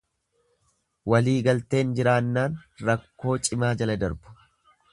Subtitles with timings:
[1.13, 2.55] Walii galteen jiraannaan
[2.89, 4.35] rakkoo cimaa jala darbu.